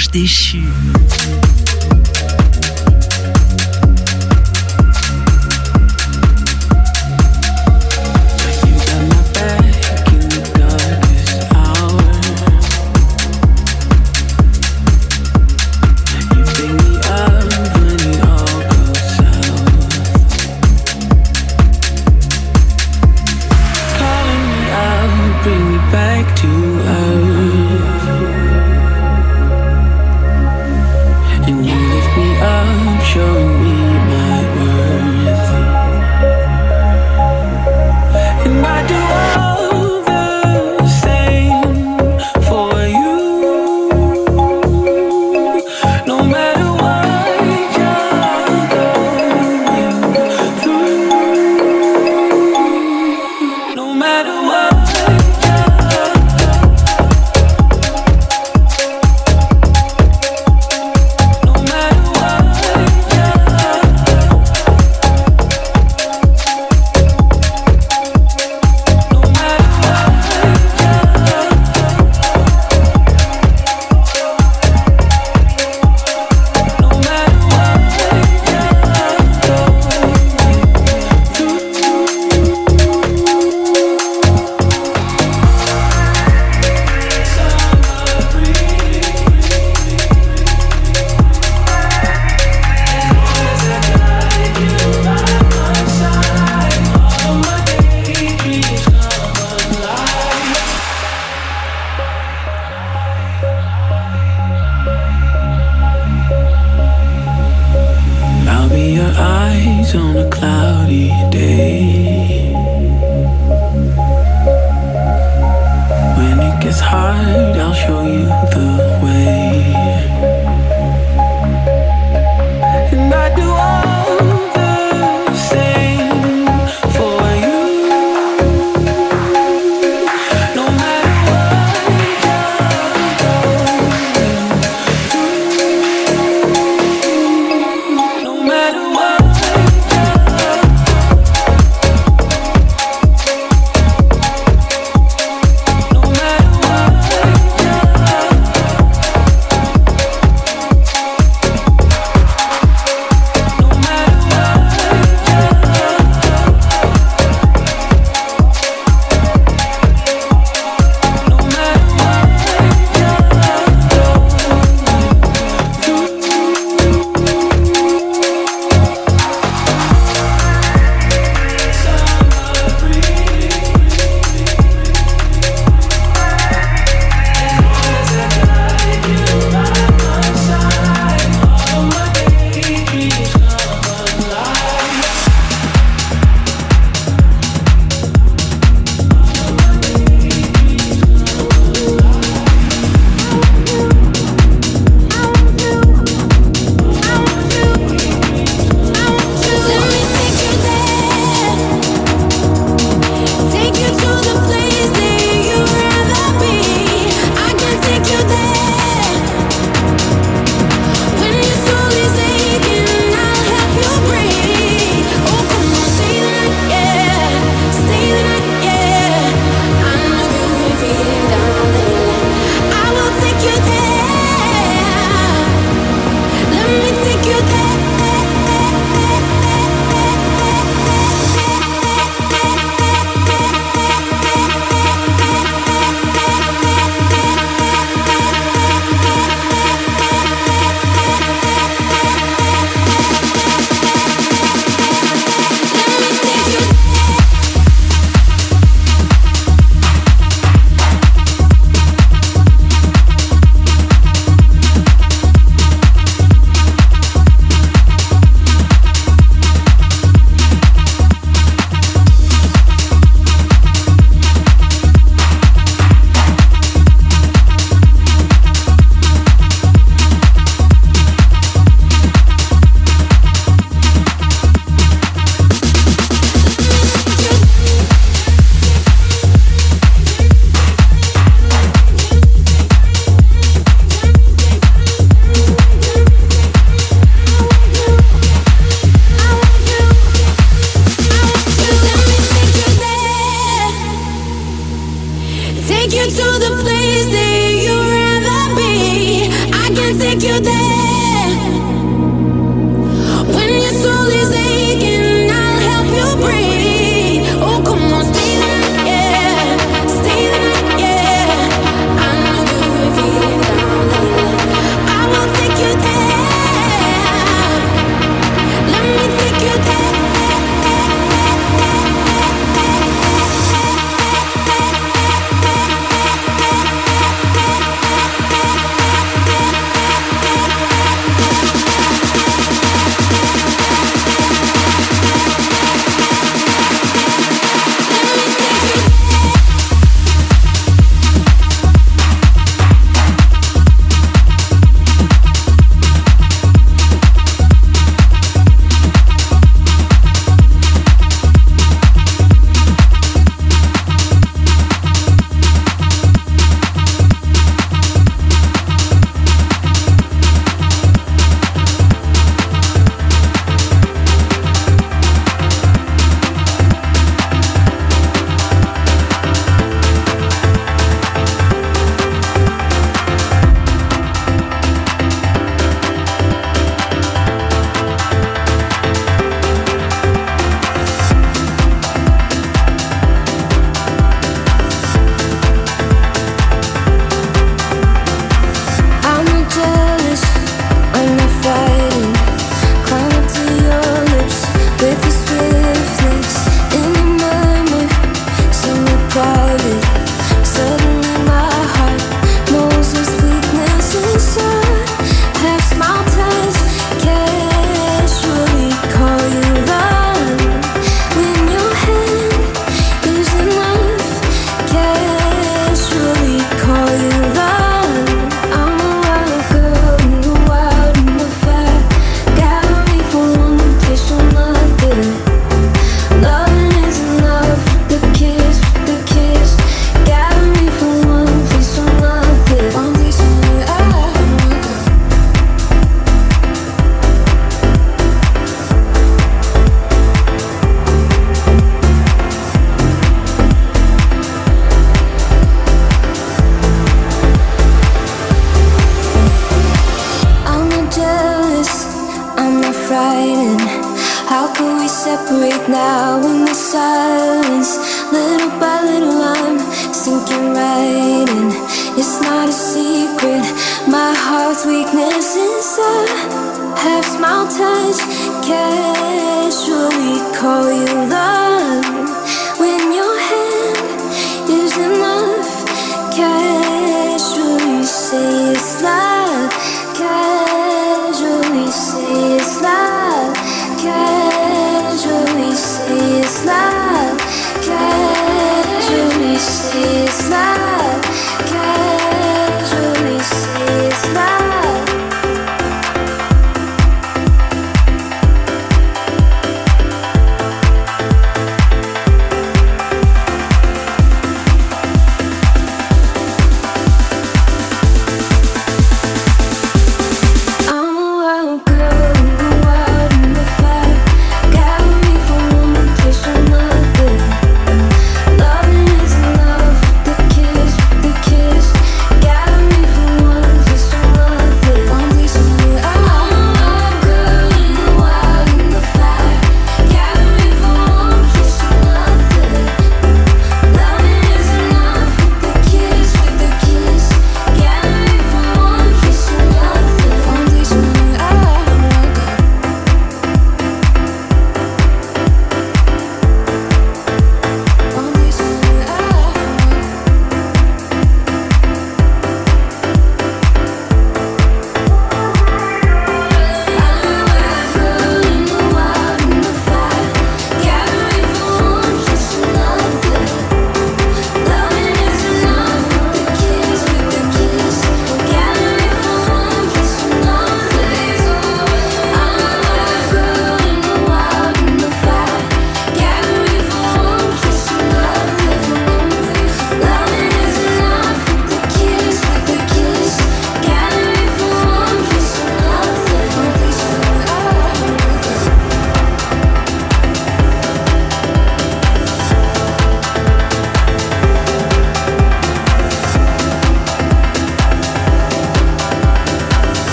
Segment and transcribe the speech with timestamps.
[0.00, 0.62] ange déchu.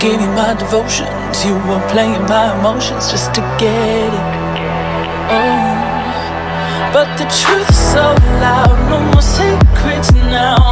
[0.00, 1.44] Gave you my devotions.
[1.44, 4.26] You were playing my emotions just to get it.
[5.28, 5.76] Oh,
[6.94, 8.76] but the truth is so loud.
[8.88, 10.69] No more secrets now.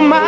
[0.00, 0.27] my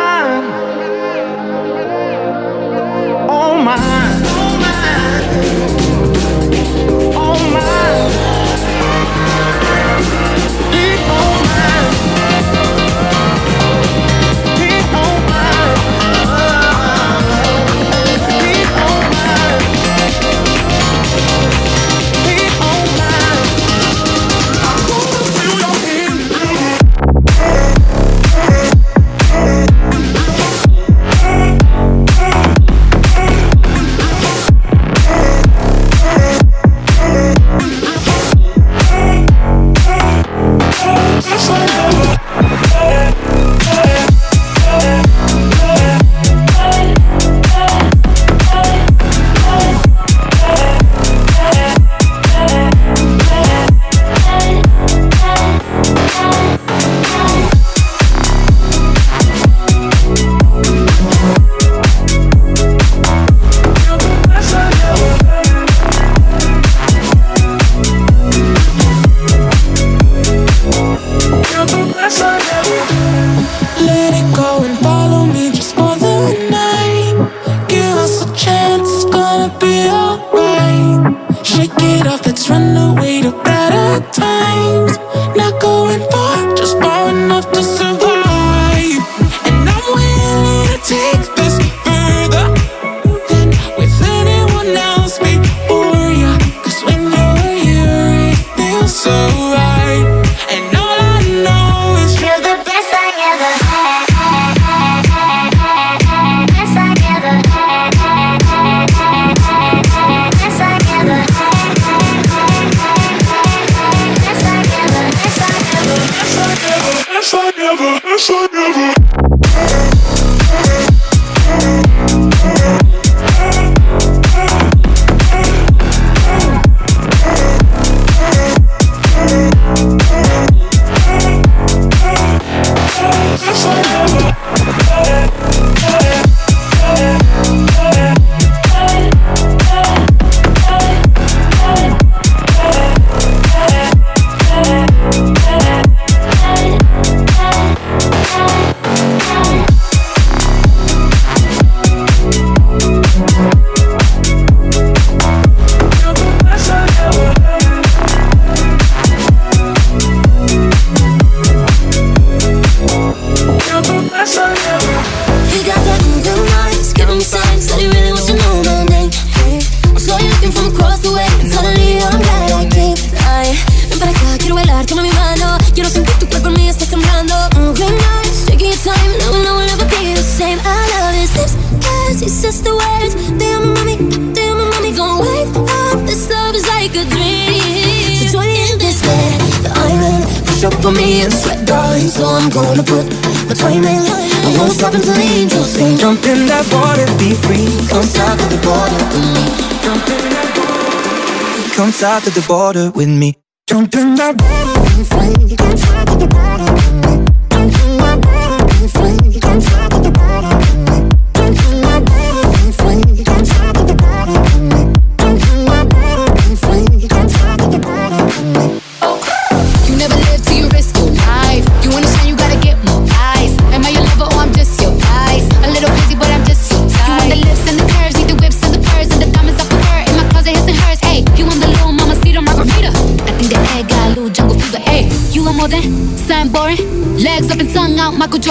[190.73, 192.07] up on me and sweat, darling.
[192.07, 193.05] So I'm gonna put
[193.47, 194.01] my time in.
[194.09, 194.31] line.
[194.47, 195.97] I won't stop until the angels sing.
[195.97, 197.67] Jump in that water, be free.
[197.89, 199.45] Come south of the border with me.
[199.83, 201.75] Jump in that water.
[201.75, 203.37] Come south of the border with me.
[203.67, 205.55] Jump in that water, be free.
[205.57, 206.80] Come south of the border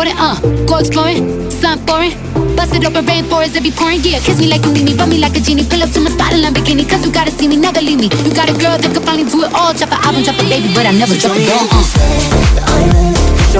[0.00, 0.16] Jordan.
[0.16, 2.16] Uh, go exploring, something boring.
[2.56, 4.00] Bust it open, rainforest, it be pouring.
[4.00, 5.64] Yeah, kiss me like you need me, rub me like a genie.
[5.68, 8.08] Pull up to my spot in Lamborghini, cause you gotta see me, never leave me.
[8.24, 9.74] You got a girl that can finally do it all.
[9.74, 11.68] Drop an album, drop a baby, but I never drop a ball.
[11.68, 12.80] Uh.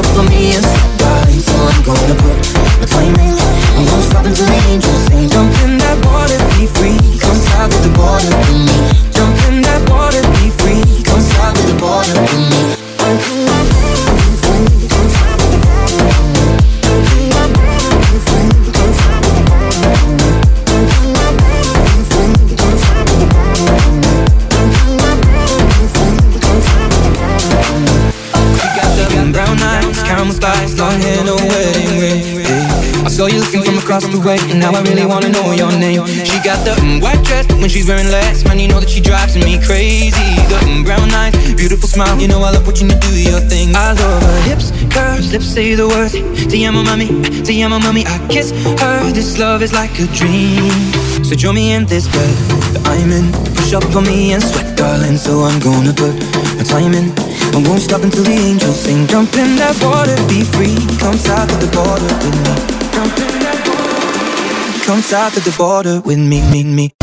[0.01, 0.70] Up on me and
[34.91, 36.05] really wanna know your name.
[36.07, 38.91] She got the mm, white dress, but when she's wearing less, man, you know that
[38.91, 40.31] she drives me crazy.
[40.51, 43.75] The mm, brown eyes, beautiful smile, you know I love watching you do your thing.
[43.75, 46.13] I love her hips, curves, lips say the words.
[46.51, 47.09] Te mommy,
[47.45, 48.05] te mommy.
[48.07, 48.51] I kiss
[48.83, 49.11] her.
[49.13, 50.71] This love is like a dream.
[51.25, 52.35] So join me in this bed
[52.75, 53.31] that I'm in.
[53.55, 55.17] Push up on me and sweat, darling.
[55.17, 56.15] So I'm gonna put
[56.59, 57.13] my time in.
[57.55, 59.07] I won't stop until the angels sing.
[59.07, 60.79] Jump in that water, be free.
[60.99, 62.55] Come south of the border with me.
[62.91, 63.80] Jump in that water.
[64.91, 67.00] Come south of the border with me, me, me.